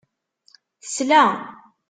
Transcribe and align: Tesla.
Tesla. 0.83 1.23